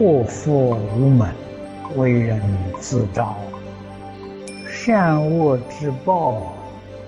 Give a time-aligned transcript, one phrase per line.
[0.00, 1.28] 祸福无门，
[1.94, 2.40] 为人
[2.80, 3.36] 自招。
[4.66, 6.54] 善恶之报，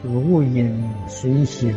[0.02, 1.74] 如影随形。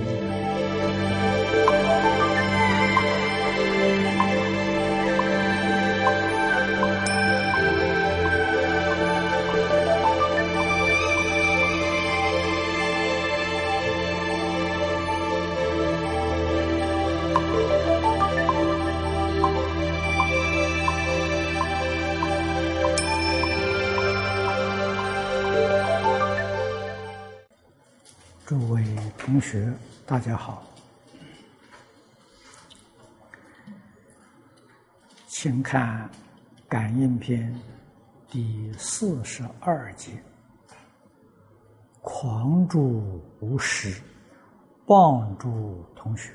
[30.08, 30.64] 大家好，
[35.26, 36.08] 请看
[36.70, 37.52] 《感应篇》
[38.32, 40.12] 第四十二节
[42.04, 44.00] ：“狂助无实，
[44.86, 46.32] 帮助同学。”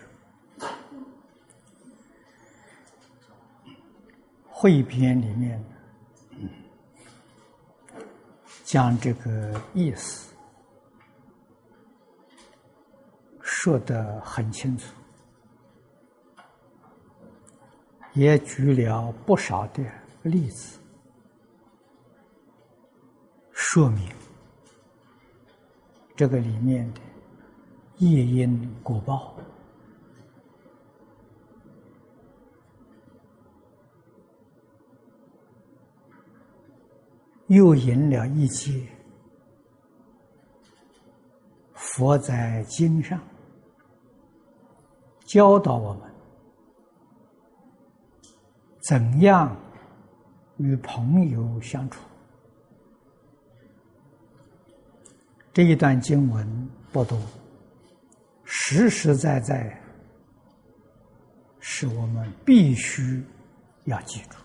[4.50, 5.64] 汇编里面
[8.64, 10.29] 将这个意思。
[13.62, 14.94] 说得很清楚，
[18.14, 19.84] 也举了不少的
[20.22, 20.78] 例子，
[23.52, 24.08] 说明
[26.16, 27.00] 这个里面的
[27.98, 29.36] 业因果报，
[37.48, 38.88] 又引了一节
[41.74, 43.20] 佛在经上。
[45.30, 46.10] 教导我们
[48.80, 49.56] 怎样
[50.56, 52.02] 与朋友相处。
[55.52, 57.16] 这一段经文不多，
[58.42, 59.80] 实实在在
[61.60, 63.24] 是我们必须
[63.84, 64.36] 要记住，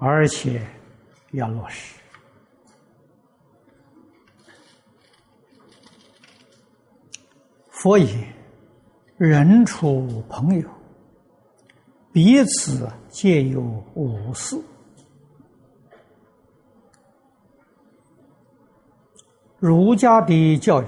[0.00, 0.66] 而且
[1.30, 2.01] 要落实。
[7.82, 8.32] 佛言
[9.18, 10.70] ：“人处朋友，
[12.12, 13.60] 彼此皆有
[13.94, 14.56] 五事。
[19.58, 20.86] 儒家的教育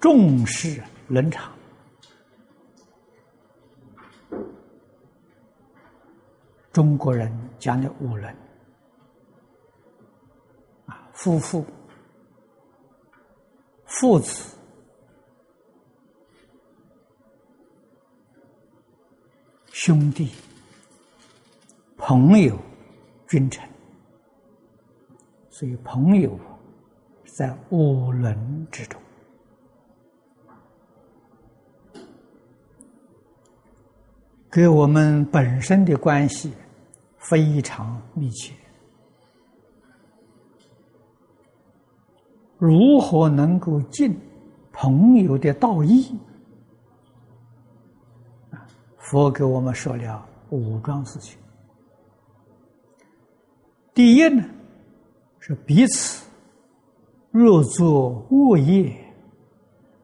[0.00, 1.52] 重视伦常，
[6.72, 8.34] 中国人讲的五伦
[10.86, 11.62] 啊，夫妇、
[13.84, 14.54] 父子。”
[19.80, 20.28] 兄弟、
[21.96, 22.58] 朋友、
[23.28, 23.62] 君臣，
[25.50, 26.36] 所以朋友
[27.24, 29.00] 在五伦之中，
[34.50, 36.52] 跟我们本身的关系
[37.16, 38.52] 非常密切。
[42.58, 44.18] 如何能够尽
[44.72, 46.18] 朋友的道义？
[49.10, 51.38] 佛给我们说了五桩事情。
[53.94, 54.44] 第一呢，
[55.38, 56.28] 是彼此
[57.30, 58.94] 若作恶业，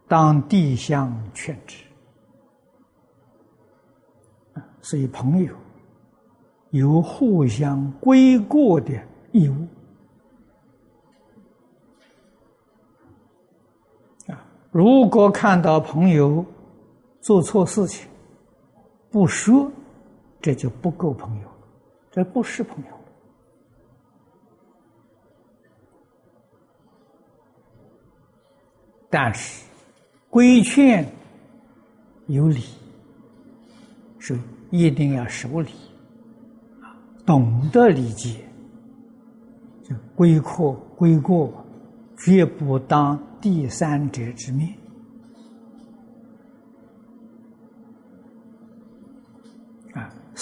[0.09, 1.85] 当地相劝之。
[4.81, 5.55] 所以朋友
[6.71, 8.93] 有互相归过的
[9.33, 9.67] 义务。
[14.33, 14.41] 啊，
[14.71, 16.43] 如果看到朋友
[17.21, 18.09] 做错事情，
[19.15, 19.71] 不说，
[20.41, 21.49] 这就不够朋友，
[22.11, 22.91] 这不是朋友。
[29.09, 29.65] 但是
[30.29, 31.09] 规劝
[32.27, 32.65] 有理，
[34.19, 34.37] 是
[34.73, 35.71] 一定要守礼，
[37.25, 38.45] 懂得理解，
[39.85, 41.65] 就规课规过，
[42.19, 44.77] 绝不当第三者之面。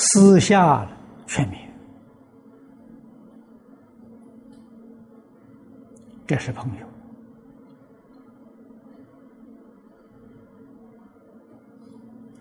[0.05, 0.85] 私下
[1.29, 1.57] 劝勉，
[6.27, 6.87] 这是朋友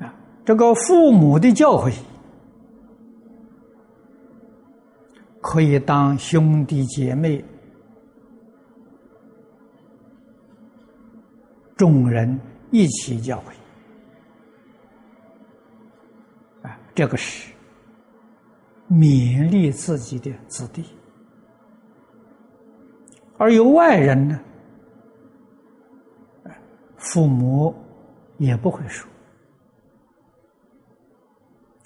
[0.04, 0.12] 啊。
[0.44, 1.94] 这个父母的教诲
[5.40, 7.46] 可以当兄弟姐妹、
[11.78, 12.40] 众人
[12.72, 13.61] 一起教诲。
[16.94, 17.54] 这个是
[18.90, 20.84] 勉励自己的子弟，
[23.38, 24.40] 而有外人呢，
[26.98, 27.74] 父母
[28.38, 29.10] 也不会说，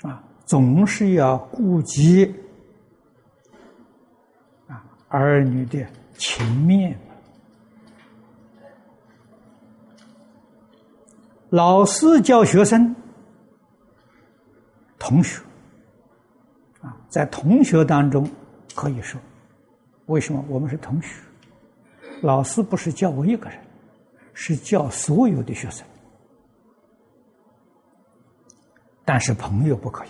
[0.02, 2.26] 啊，总是要顾及
[4.68, 5.86] 啊儿女的
[6.18, 7.00] 情面。
[11.52, 12.94] 老师教学生、
[14.98, 15.42] 同学
[16.82, 18.30] 啊，在同学当中
[18.74, 19.20] 可以说，
[20.08, 21.22] 为什么我们是同学？
[22.22, 23.60] 老师不是教我一个人，
[24.34, 25.86] 是教所有的学生。
[29.04, 30.10] 但是朋友不可以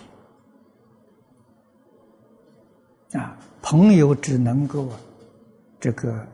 [3.18, 4.88] 啊，朋友只能够
[5.78, 6.26] 这个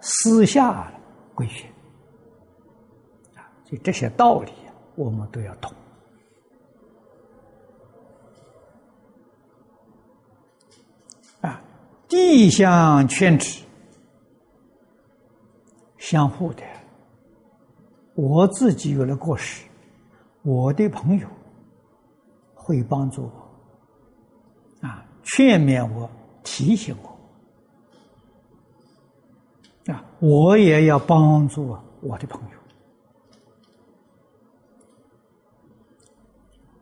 [0.00, 0.90] 私下
[1.34, 1.70] 规训
[3.36, 4.52] 啊，所以这些道理
[4.94, 5.70] 我们都要懂
[12.08, 13.62] 地相劝止，
[15.98, 16.62] 相互的，
[18.14, 19.64] 我自己有了过失，
[20.42, 21.28] 我的朋友。
[22.70, 26.10] 会帮助我，啊，劝勉我，
[26.44, 27.08] 提醒我，
[29.90, 32.58] 啊，我也要帮助我的朋友，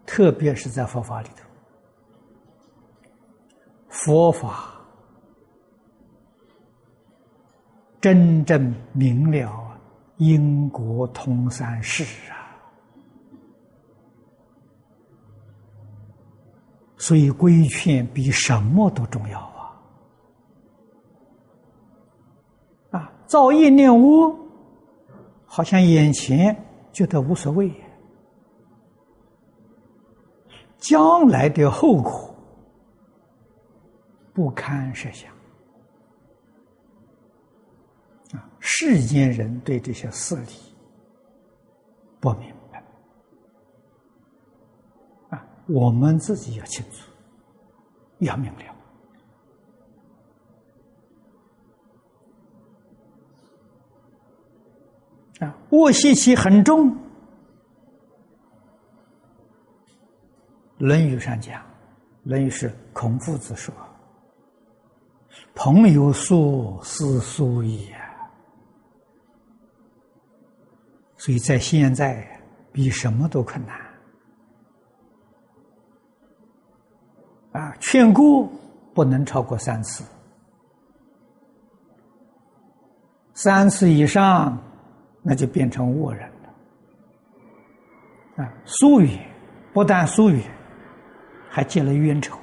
[0.05, 1.45] 特别是在佛法里头，
[3.89, 4.76] 佛法
[8.07, 9.77] 真正明了
[10.19, 12.39] 因果通三世啊。
[16.97, 19.75] 所以规劝比什么都重要啊！
[22.93, 24.33] 啊，造业念恶，
[25.45, 26.57] 好像眼前
[26.93, 27.69] 觉得无所谓，
[30.79, 32.33] 将来的后果
[34.33, 35.36] 不堪设想。
[38.33, 40.53] 啊，世间人对这些事理
[42.21, 42.83] 不明白。
[45.31, 45.45] 啊。
[45.69, 47.11] 我们自己要清楚，
[48.19, 48.59] 要明了
[55.47, 55.55] 啊！
[55.71, 56.91] 恶习气很重，
[60.79, 61.61] 《论语》上讲，
[62.23, 63.75] 《论语》是孔夫子说
[65.55, 67.95] ：“朋友疏，是疏也。”
[71.27, 72.25] 所以在现在，
[72.71, 73.77] 比什么都困难。
[77.51, 78.49] 啊，劝过
[78.95, 80.05] 不能超过三次，
[83.35, 84.57] 三次以上，
[85.21, 88.45] 那就变成恶人了。
[88.45, 89.29] 啊，疏远
[89.73, 90.41] 不但疏远，
[91.51, 92.39] 还结了冤仇。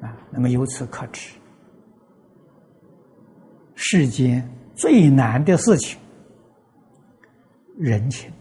[0.00, 1.34] 啊，那么由此可知，
[3.74, 5.98] 世间最难的事情，
[7.76, 8.32] 人情。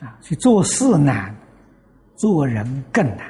[0.00, 1.34] 啊，去做事难。
[2.14, 3.28] 做人更难，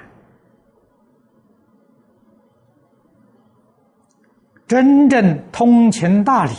[4.67, 6.53] 真正通情达理，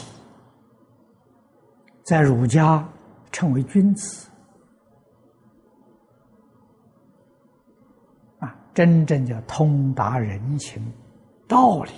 [2.03, 2.83] 在儒家
[3.31, 4.27] 称为君子
[8.39, 10.81] 啊，真正叫通达人情
[11.47, 11.91] 道理，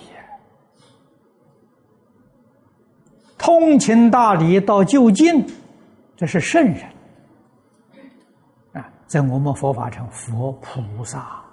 [3.38, 5.44] 通情达理到就近，
[6.16, 6.82] 这是圣人
[8.72, 8.88] 啊。
[9.06, 11.44] 在我们佛法称佛菩萨，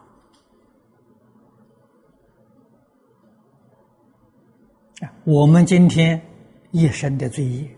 [5.23, 6.21] 我们今天
[6.71, 7.69] 一生的罪业，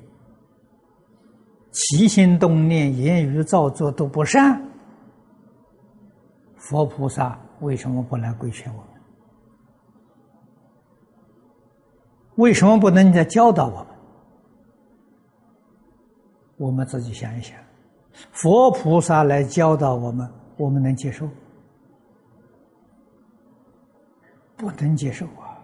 [1.72, 4.62] 起心动念、言语造作都不善，
[6.58, 8.90] 佛菩萨为什么不来规劝我们？
[12.36, 13.95] 为什么不能再教导我们？
[16.58, 17.58] 我们自己想一想。
[18.32, 21.28] 佛菩萨来教导我们，我们能接受？
[24.56, 25.60] 不能接受啊！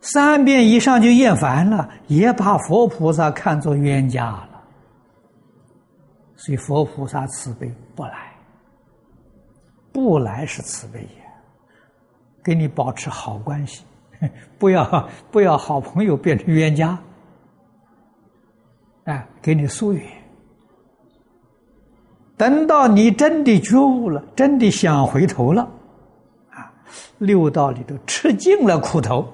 [0.00, 4.64] 三遍以上就厌烦了，也把佛菩萨看作冤家了。
[6.34, 8.34] 所以佛菩萨慈悲不来，
[9.92, 11.22] 不来是慈悲也，
[12.42, 13.84] 跟你保持好关系，
[14.58, 16.98] 不要不要好朋友变成冤家。
[19.04, 20.06] 啊，给你疏远。
[22.36, 25.62] 等到你真的觉悟了，真的想回头了，
[26.50, 26.72] 啊，
[27.18, 29.26] 六道里头吃尽了苦头，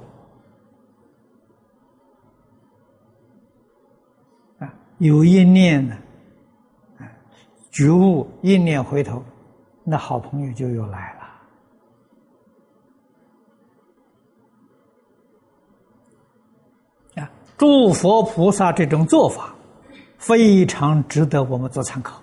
[4.58, 5.96] 啊，有一念呢，
[6.98, 7.06] 啊，
[7.70, 9.22] 觉悟一念回头，
[9.84, 11.15] 那好朋友就又来了。
[17.56, 19.52] 诸佛菩萨这种做法。
[20.18, 22.20] 非常值得我们做参考。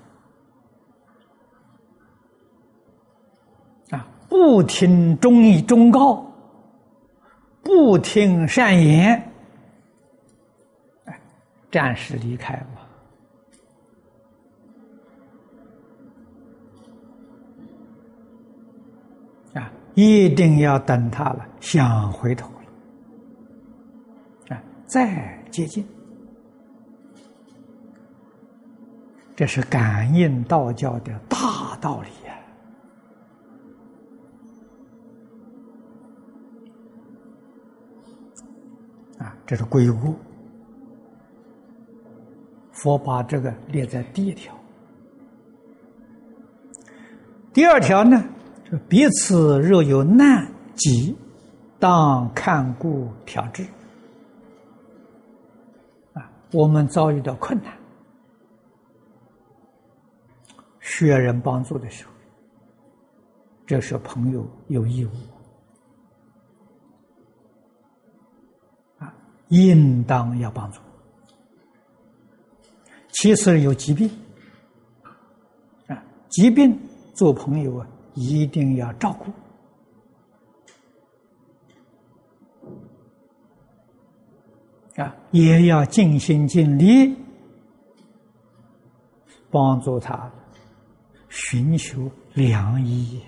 [3.91, 6.25] 啊，不听忠义忠告，
[7.61, 9.31] 不听善言，
[11.05, 11.21] 哎，
[11.71, 12.55] 暂时离开
[19.53, 19.61] 吧。
[19.61, 22.62] 啊，一定要等他了，想回头了，
[24.93, 25.83] 再接近。
[29.35, 32.35] 这是感应道教的大道理呀！
[39.17, 40.13] 啊，这是归过。
[42.71, 44.55] 佛把这个列在第一条。
[47.51, 48.23] 第二条呢，
[48.69, 51.17] 就彼此若有难疾，
[51.79, 53.65] 当看顾调治。
[56.53, 57.75] 我们遭遇到困难。
[60.79, 62.11] 需要人帮助的时候，
[63.65, 65.09] 这是朋友有义务
[68.99, 69.13] 啊，
[69.47, 70.79] 应当要帮助。
[73.13, 74.09] 其次有疾病
[75.87, 76.77] 啊，疾病
[77.15, 79.31] 做朋友啊，一定要照顾
[84.97, 87.15] 啊，也要尽心尽力
[89.49, 90.31] 帮助他。
[91.29, 93.19] 寻求良医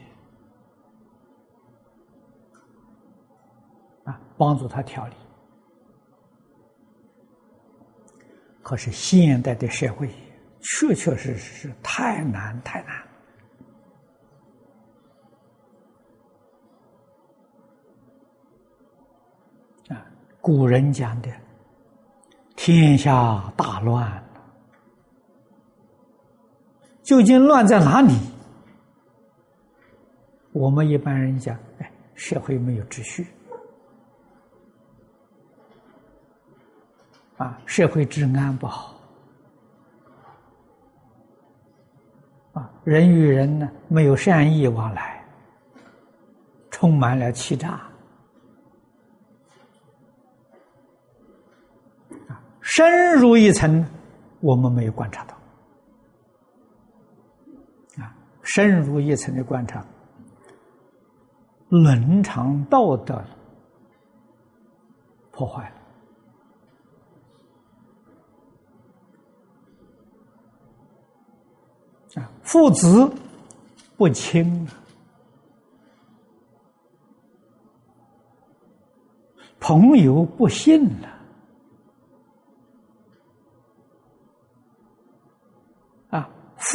[4.03, 5.15] 啊，帮助他调理。
[8.61, 10.07] 可是现代的社会
[10.61, 12.95] 确确实实是太难太难
[19.97, 20.05] 啊！
[20.41, 21.29] 古人讲的
[22.55, 24.11] “天下大乱”。
[27.03, 28.17] 究竟乱在哪里？
[30.51, 33.27] 我们一般人讲，哎，社会没有秩序，
[37.37, 38.95] 啊，社会治安不好，
[42.53, 45.23] 啊，人与人呢没有善意往来，
[46.71, 47.84] 充满了欺诈，
[52.67, 53.85] 深入一层，
[54.41, 55.35] 我们没有观察到。
[58.03, 59.85] 啊深入一层的观察，
[61.69, 63.23] 伦常道德
[65.31, 65.69] 破坏
[72.15, 73.11] 了啊，父子
[73.95, 74.71] 不亲了，
[79.59, 81.14] 朋友不信了，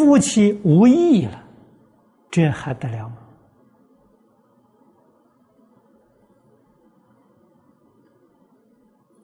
[0.01, 1.45] 夫妻无义了。
[2.31, 3.17] 这还得了吗？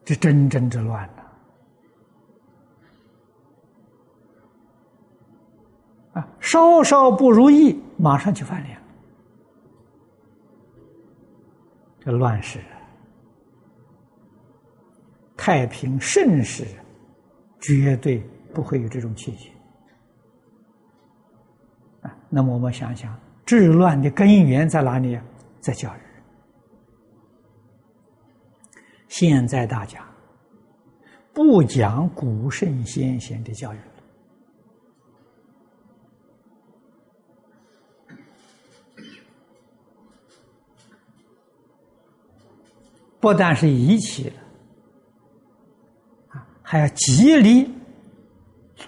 [0.05, 1.23] 这真真之乱了
[6.13, 6.29] 啊！
[6.39, 8.83] 稍稍不如意，马上就翻脸了。
[11.99, 12.61] 这乱世，
[15.35, 16.65] 太平盛世，
[17.59, 18.19] 绝对
[18.53, 19.51] 不会有这种情形。
[22.29, 25.17] 那么我们想想，治乱的根源在哪里？
[25.59, 25.99] 在教育。
[29.07, 30.05] 现在大家
[31.33, 33.83] 不讲古圣先贤的教育了，
[43.19, 44.35] 不但是遗弃了，
[46.29, 47.73] 啊，还要极力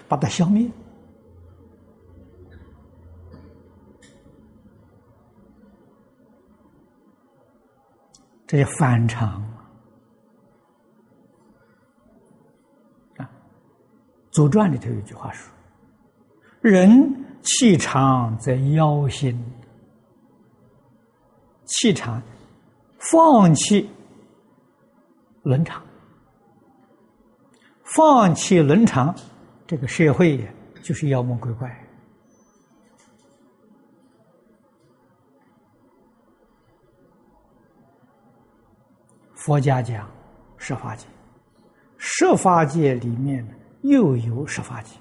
[0.06, 0.70] 把它消灭。
[8.50, 9.40] 这些反常
[13.16, 13.22] 啊，
[14.32, 15.48] 《左传》里头有一句话说
[16.60, 16.90] ：“人
[17.42, 19.40] 气长则妖心，
[21.64, 22.20] 气长，
[22.98, 23.88] 放弃
[25.44, 25.80] 伦常，
[27.84, 29.14] 放弃伦常，
[29.64, 30.44] 这个社会
[30.82, 31.72] 就是妖魔鬼怪。”
[39.40, 40.06] 佛家讲
[40.58, 41.06] 十法界，
[41.96, 43.42] 十法界里面
[43.80, 44.94] 又有十法界，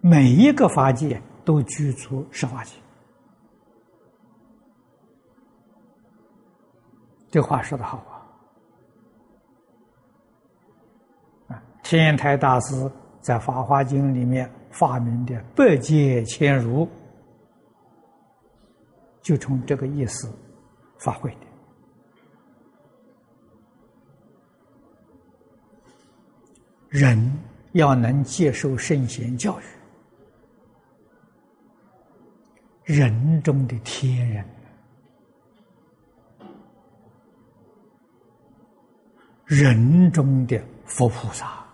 [0.00, 2.76] 每一个法界都居住十法界。
[7.28, 7.98] 这话说的好
[11.48, 11.56] 啊！
[11.56, 12.88] 啊，天台大师
[13.20, 16.88] 在《法华经》里面发明的“百劫千如”，
[19.20, 20.32] 就从这个意思
[20.98, 21.45] 发挥的。
[26.88, 27.32] 人
[27.72, 29.62] 要能接受圣贤教育，
[32.84, 34.44] 人中的天人，
[39.44, 41.64] 人中的佛菩萨。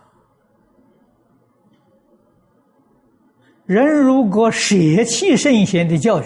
[3.65, 6.25] 人如果舍弃圣贤的教育，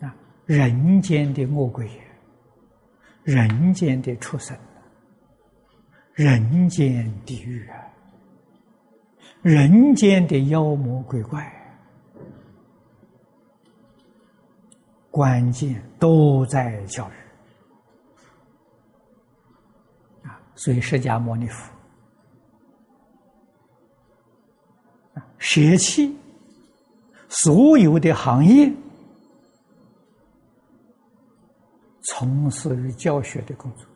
[0.00, 1.90] 啊，人间的恶鬼，
[3.24, 4.56] 人间的畜生。
[6.14, 7.76] 人间地狱啊，
[9.40, 11.50] 人间的妖魔鬼怪，
[15.10, 17.14] 关键都在教育
[20.28, 20.38] 啊！
[20.54, 21.72] 所以释迦牟尼佛
[25.14, 26.14] 啊，舍弃
[27.28, 28.70] 所有的行业，
[32.02, 33.86] 从事教学的工作。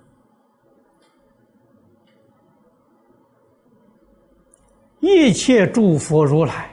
[5.07, 6.69] 一切诸佛如来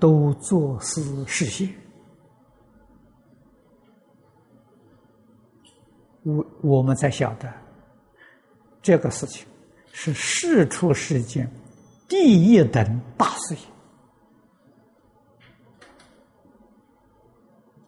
[0.00, 1.68] 都作事现，
[6.22, 7.52] 我我们才晓得
[8.80, 9.46] 这个事情
[9.92, 11.46] 是世出世间
[12.08, 13.60] 第一等大事业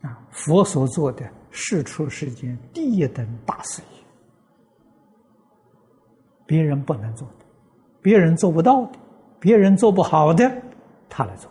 [0.02, 0.28] 啊！
[0.30, 3.98] 佛所做的世出世间第一等大事业，
[6.44, 7.46] 别人不能做的，
[8.02, 8.98] 别人做不到的。
[9.44, 10.50] 别人做不好的，
[11.06, 11.50] 他来做。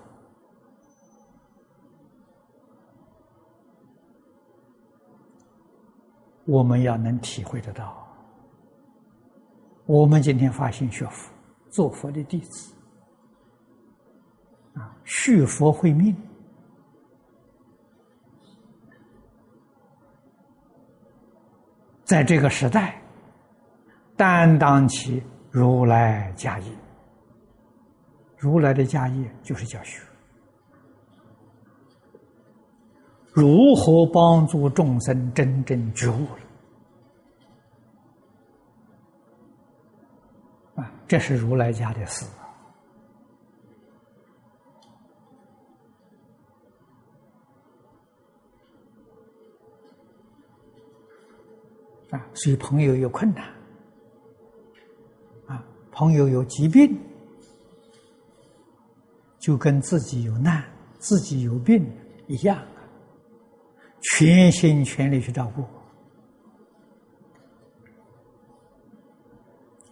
[6.46, 7.96] 我们要能体会得到。
[9.86, 11.32] 我们今天发心学佛，
[11.70, 12.74] 做佛的弟子，
[14.74, 16.18] 啊，续佛慧命，
[22.04, 23.00] 在这个时代，
[24.18, 26.83] 担当起如来家业。
[28.44, 30.02] 如来的家业就是教学，
[33.32, 36.26] 如何帮助众生真正觉悟
[40.76, 40.84] 了？
[40.84, 42.26] 啊，这是如来家的事
[52.12, 52.28] 啊！
[52.34, 53.46] 所以朋友有困难，
[55.48, 56.94] 啊，朋友有疾病。
[59.44, 60.64] 就跟自己有难、
[61.00, 61.86] 自己有病
[62.28, 62.64] 一样，
[64.02, 65.66] 全心全力去照顾，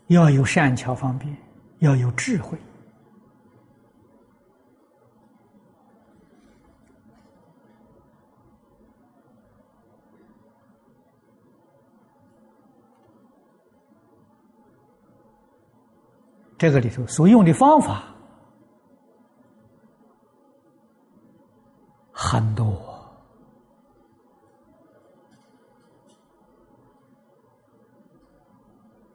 [0.07, 1.35] 要有善巧方便，
[1.79, 2.57] 要有智慧。
[16.57, 18.10] 这个里头所用的方法。
[22.31, 22.65] 很多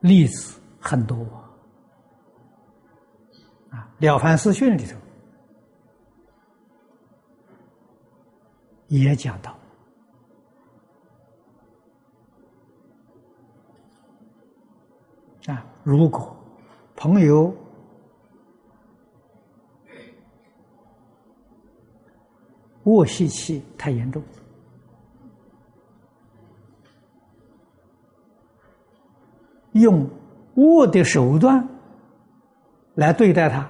[0.00, 1.16] 例子，很多
[3.70, 4.98] 啊，《了凡四训》里头
[8.88, 9.56] 也讲到
[15.46, 16.36] 啊，如果
[16.94, 17.50] 朋友。
[22.86, 24.22] 恶习气太严重，
[29.72, 30.08] 用
[30.54, 31.68] 恶的手段
[32.94, 33.68] 来对待他，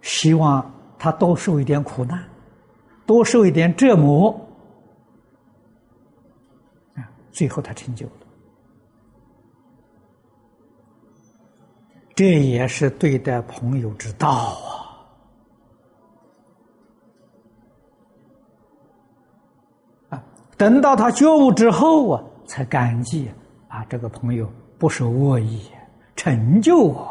[0.00, 2.26] 希望他多受一点苦难，
[3.04, 4.30] 多受一点折磨，
[6.94, 8.12] 啊，最后他成就了。
[12.18, 14.98] 这也是对待朋友之道啊！
[20.08, 20.24] 啊，
[20.56, 23.30] 等到他觉悟之后啊，才感激
[23.68, 25.70] 啊，这个朋友不是恶意，
[26.16, 27.02] 成就我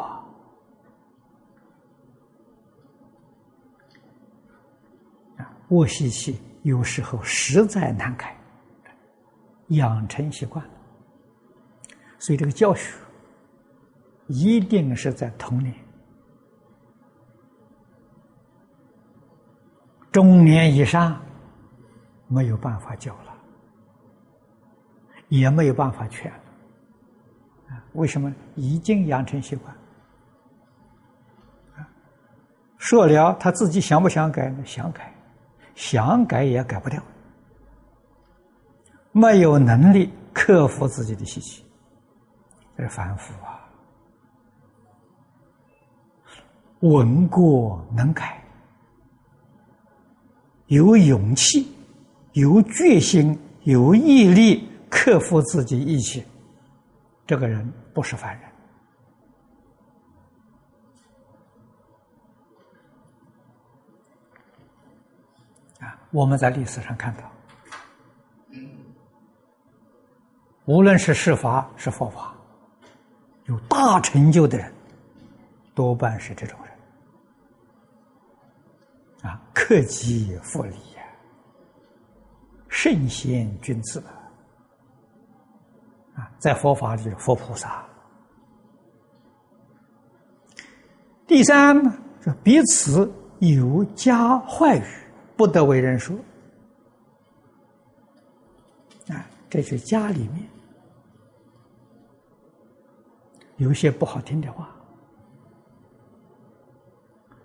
[5.38, 5.48] 啊！
[5.68, 8.36] 恶习气有时候实在难改，
[9.68, 10.72] 养成习惯了，
[12.18, 12.92] 所以这个教学。
[14.28, 15.74] 一定是在童年、
[20.12, 21.20] 中年以上
[22.26, 23.34] 没有办法教了，
[25.28, 26.38] 也没有办法劝了。
[27.92, 28.32] 为什么？
[28.54, 29.74] 已经养成习惯。
[32.76, 34.64] 说了，他自己想不想改呢？
[34.64, 35.12] 想改，
[35.74, 37.02] 想改也改不掉。
[39.10, 41.64] 没有能力克服自己的习气，
[42.76, 43.67] 这是反腐啊。
[46.80, 48.40] 闻过能改，
[50.66, 51.74] 有勇气、
[52.34, 56.24] 有决心、有毅力克服自己意气，
[57.26, 58.48] 这个人不是凡人。
[65.80, 67.24] 啊，我们在历史上看到，
[70.64, 72.32] 无论是释法是佛法，
[73.46, 74.72] 有大成就的人，
[75.74, 76.67] 多半是这种人。
[79.68, 81.02] 克己复礼呀，
[82.70, 84.02] 圣贤君子
[86.14, 87.86] 啊，在佛法里，佛菩萨。
[91.26, 94.86] 第三呢，就彼此有加坏语，
[95.36, 96.16] 不得为人说。
[99.08, 100.48] 啊，这是家里面
[103.58, 104.74] 有些不好听的话，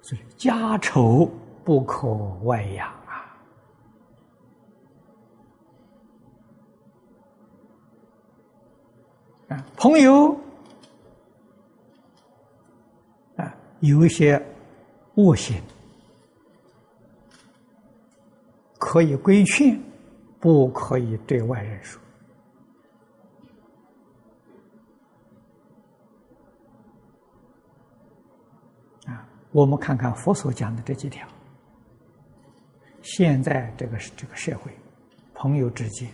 [0.01, 1.29] 所以家丑。
[1.63, 2.07] 不可
[2.43, 3.37] 外扬啊！
[9.47, 10.37] 啊，朋友
[13.37, 14.41] 啊，有一些
[15.15, 15.61] 恶行
[18.77, 19.79] 可以规劝，
[20.39, 22.01] 不可以对外人说。
[29.05, 31.25] 啊，我们看看佛所讲的这几条。
[33.03, 34.71] 现在这个这个社会，
[35.35, 36.09] 朋友之间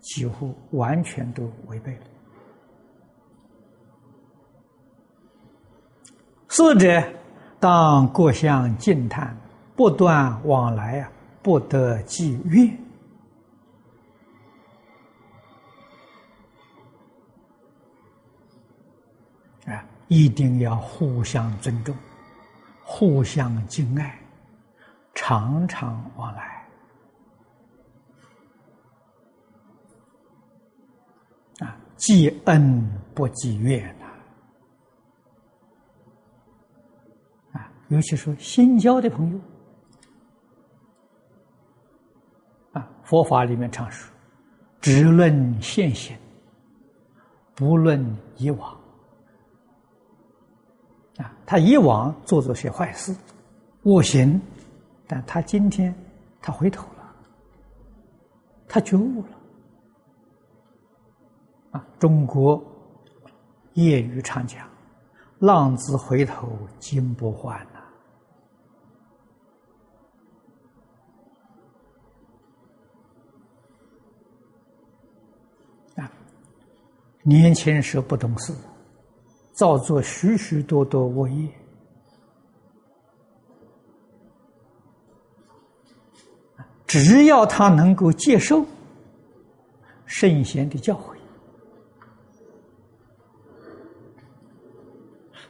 [0.00, 2.00] 几乎完全都违背了。
[6.48, 7.00] 四者
[7.60, 9.36] 当各相敬叹，
[9.76, 12.66] 不断往来啊，不得计怨
[19.66, 21.94] 啊，一定要互相尊重，
[22.82, 24.17] 互相敬爱。
[25.28, 26.66] 常常往来。
[31.58, 34.06] 啊，记恩不记怨呐
[37.52, 39.38] 啊，尤其是新交的朋友。
[42.72, 44.10] 啊，佛法里面常说，
[44.80, 46.16] 只论现行，
[47.54, 48.02] 不论
[48.38, 48.72] 以往。
[51.18, 53.14] 啊，他以往做这些坏事，
[53.82, 54.40] 恶行。
[55.10, 55.94] 但他今天，
[56.42, 57.16] 他回头了，
[58.68, 59.28] 他觉悟了，
[61.70, 61.86] 啊！
[61.98, 62.62] 中国
[63.72, 64.68] 业余唱讲
[65.40, 66.46] ：“浪子回头
[66.78, 67.58] 金不换”
[75.96, 76.12] 呐，啊！
[77.22, 78.52] 年轻时不懂事，
[79.52, 81.48] 造作许许多多恶业。
[86.88, 88.64] 只要他能够接受
[90.06, 91.14] 圣贤的教诲，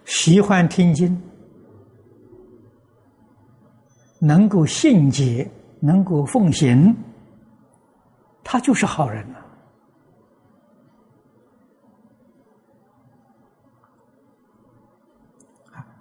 [0.05, 1.17] 喜欢听经，
[4.21, 5.49] 能够信解，
[5.79, 6.93] 能够奉行，
[8.43, 9.39] 他就是好人了。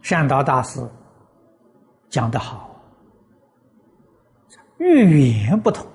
[0.01, 0.79] 善导大师
[2.09, 2.66] 讲得好。
[4.79, 5.85] 语言不同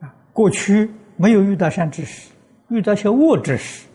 [0.00, 2.30] 啊，过去没有遇到善知识，
[2.68, 3.86] 遇到些恶知识，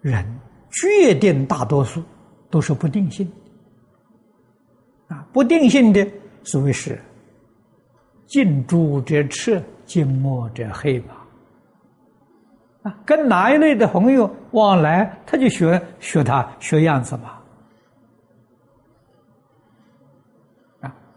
[0.00, 0.24] 人
[0.70, 2.02] 决定大多数
[2.50, 3.30] 都是不定性
[5.08, 6.06] 啊，不定性的
[6.44, 7.00] 所谓是
[8.26, 11.16] 近朱者赤，近墨者黑嘛
[12.82, 17.40] 啊，跟哪一类的朋友往来，他就学学他学样子嘛。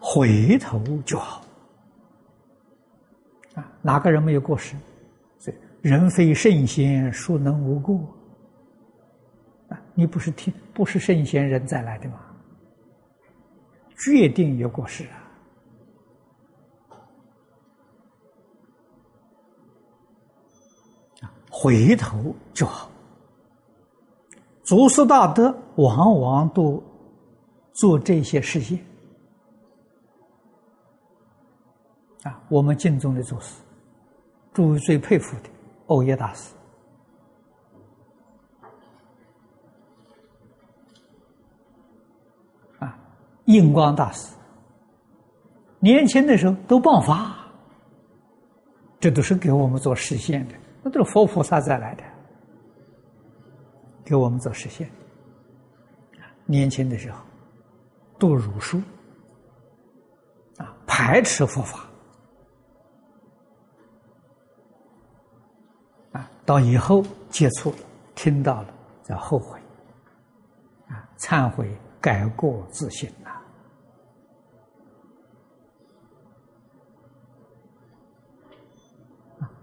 [0.09, 1.41] 回头就好
[3.55, 3.69] 啊！
[3.81, 4.73] 哪个人没有过失？
[5.37, 7.99] 所以人非圣贤，孰能无过？
[9.67, 9.77] 啊！
[9.93, 12.21] 你不是听不是圣贤人再来的吗？
[13.97, 15.03] 决定有过失
[21.19, 21.27] 啊！
[21.51, 22.89] 回头就好。
[24.63, 26.81] 祖师大德往往都
[27.73, 28.79] 做这些事情。
[32.49, 33.61] 我们敬重的祖师，
[34.53, 35.49] 诸位最佩服的
[35.87, 36.53] 欧耶大师，
[42.79, 42.97] 啊，
[43.45, 44.33] 印光大师，
[45.79, 47.35] 年轻的时候都爆发，
[48.99, 52.03] 这都是给我们做实现的，那都是佛菩萨再来的，
[54.03, 54.89] 给我们做实现。
[56.45, 57.19] 年轻的时候，
[58.17, 58.81] 读儒书，
[60.57, 61.86] 啊，排斥佛法，
[66.47, 67.77] 到以后接触了，
[68.15, 69.59] 听到了，再后悔，
[70.87, 73.31] 啊，忏悔，改过自新呐，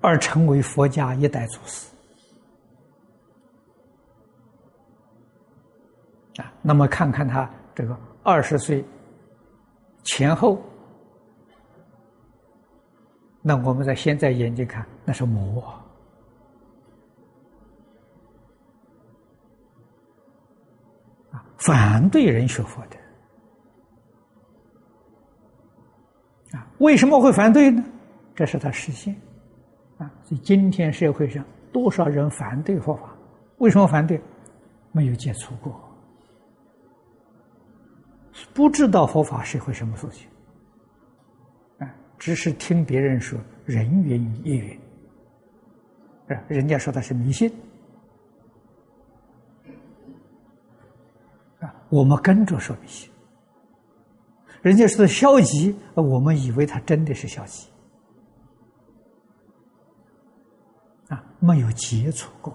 [0.02, 1.88] 而成为佛家一代祖师。
[6.36, 8.84] 啊，那么看看他这个二十岁
[10.02, 10.60] 前后，
[13.40, 15.62] 那我们在现在眼睛看，那是魔。
[15.62, 15.80] 啊
[21.56, 22.96] 反对人学佛的
[26.58, 27.82] 啊，为什么会反对呢？
[28.34, 29.14] 这是他实现
[29.98, 33.14] 啊，所以今天社会上多少人反对佛法？
[33.58, 34.20] 为什么反对？
[34.92, 35.80] 没有接触过。
[38.52, 40.28] 不知道佛法是会什么事情，
[41.78, 44.76] 啊，只是听别人说人云亦云，
[46.28, 47.52] 啊，人家说他是迷信，
[51.88, 53.10] 我们跟着说迷信，
[54.62, 57.68] 人家说消极，我们以为他真的是消极，
[61.08, 62.52] 啊，没有接触过。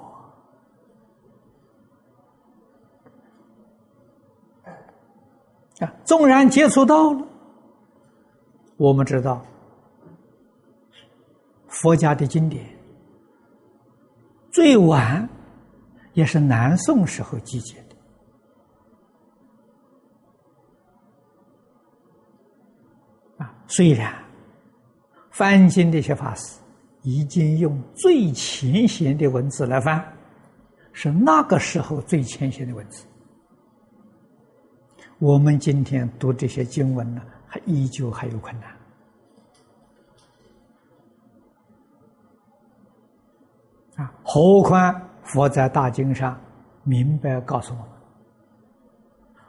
[5.80, 7.26] 啊，纵然接触到了，
[8.76, 9.46] 我们知道
[11.68, 12.66] 佛家的经典
[14.52, 15.30] 最晚
[16.12, 17.82] 也是南宋时候集结
[23.70, 24.12] 虽然
[25.30, 26.60] 翻经这些法师
[27.04, 30.04] 已经用最浅显的文字来翻，
[30.92, 33.06] 是那个时候最浅显的文字。
[35.20, 38.70] 我们今天读这些经文呢，还依旧还有困难
[43.98, 44.12] 啊！
[44.24, 46.42] 何况佛在大经上
[46.84, 47.90] 明白告诉我们：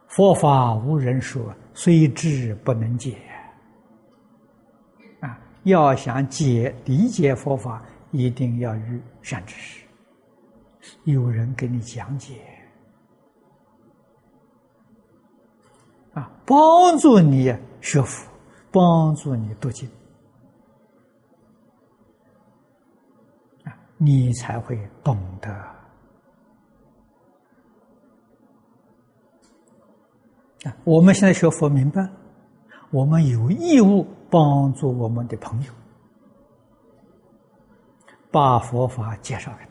[0.09, 3.17] 佛法无人说，虽知不能解！
[5.65, 9.85] 要想解理解佛法，一定要与善知识，
[11.05, 12.41] 有人给你讲解。
[16.15, 18.29] 啊，帮助你学佛，
[18.73, 19.89] 帮助你读经，
[23.65, 25.53] 啊，你才会懂得。
[30.65, 32.03] 啊，我们现在学佛明白，
[32.91, 35.73] 我们有义务帮助我们的朋友，
[38.31, 39.67] 把佛法介绍给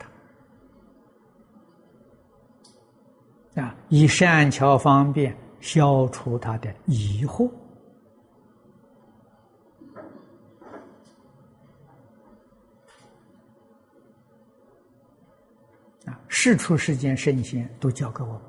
[3.54, 5.36] 他，啊，以善巧方便。
[5.62, 7.46] 消除他的疑惑
[16.06, 16.18] 啊！
[16.28, 18.40] 世出世间圣贤都教给我们，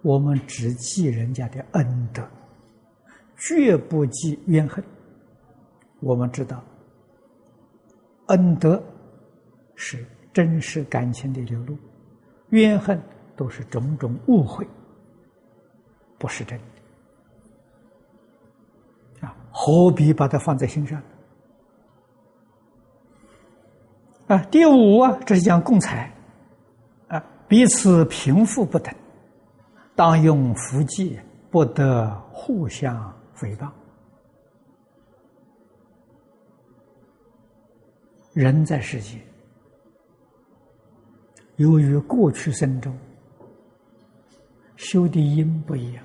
[0.00, 2.26] 我们只记人家的恩德，
[3.36, 4.82] 绝不记怨恨。
[6.00, 6.62] 我们知道，
[8.26, 8.82] 恩德
[9.74, 11.76] 是真实感情的流露，
[12.50, 13.00] 怨恨
[13.34, 14.66] 都是种种误会。
[16.18, 16.58] 不是真
[19.20, 19.36] 的啊！
[19.52, 21.02] 何必把它放在心上
[24.26, 24.38] 啊？
[24.50, 26.10] 第五啊，这是讲共财
[27.08, 28.94] 啊，彼此贫富不等，
[29.94, 31.20] 当用福计，
[31.50, 33.70] 不得互相诽谤。
[38.32, 39.18] 人在世界，
[41.56, 42.94] 由于过去生中
[44.76, 46.04] 修的因不一样。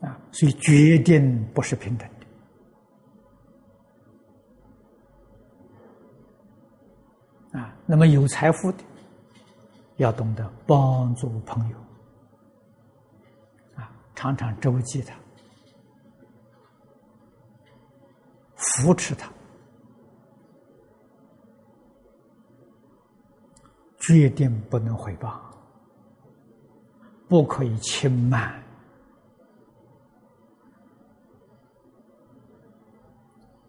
[0.00, 2.08] 啊，所以决定不是平等
[7.50, 7.76] 的啊。
[7.84, 8.84] 那么有财富的，
[9.96, 11.76] 要懂得帮助朋友，
[14.16, 15.14] 常常周济他，
[18.56, 19.30] 扶持他，
[23.98, 25.38] 决定不能回报，
[27.28, 28.60] 不可以轻慢。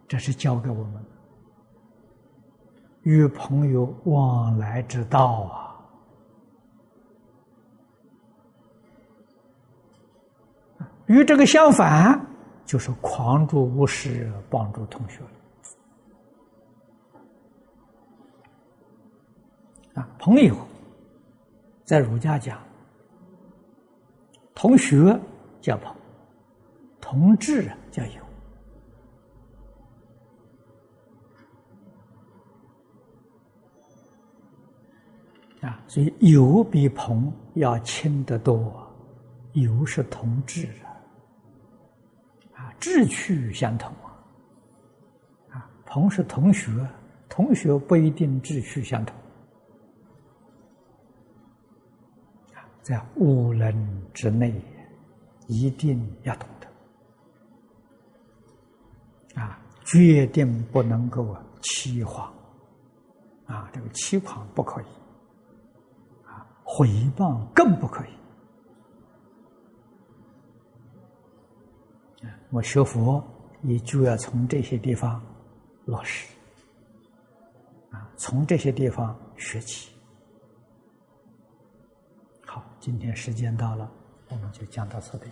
[0.07, 1.05] 这是教给我们
[3.01, 5.76] 与朋友往来之道啊。
[11.07, 12.19] 与这个相反，
[12.65, 15.21] 就是狂助无师，帮助同学
[19.93, 20.55] 啊，朋友
[21.85, 22.61] 在儒家讲，
[24.53, 25.17] 同学
[25.61, 25.95] 叫朋，
[26.99, 28.21] 同志叫友
[35.61, 38.85] 啊，所以友比朋要亲得多，
[39.53, 40.86] 友是同志啊。
[42.79, 44.17] 志趣相同啊，
[45.51, 46.71] 啊，同是同学，
[47.27, 49.15] 同学不一定志趣相同，
[52.81, 53.75] 在五伦
[54.13, 54.61] 之内，
[55.47, 59.41] 一定要懂得。
[59.41, 62.33] 啊，决定不能够欺谎。
[63.45, 64.85] 啊，这个欺谎不可以。
[66.25, 68.09] 啊，毁谤更不可以。
[72.49, 73.23] 我学佛
[73.63, 75.21] 也就要从这些地方
[75.85, 76.27] 落实，
[77.91, 79.91] 啊，从这些地方学起。
[82.45, 83.89] 好，今天时间到了，
[84.29, 85.29] 我们就讲到这里。